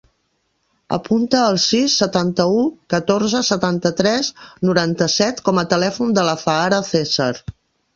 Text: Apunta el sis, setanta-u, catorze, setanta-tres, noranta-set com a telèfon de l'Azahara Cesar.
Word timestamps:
Apunta 0.95 1.41
el 1.49 1.59
sis, 1.65 1.97
setanta-u, 2.03 2.65
catorze, 2.95 3.43
setanta-tres, 3.53 4.33
noranta-set 4.69 5.47
com 5.51 5.65
a 5.65 5.69
telèfon 5.79 6.21
de 6.21 6.31
l'Azahara 6.31 6.87
Cesar. 6.95 7.35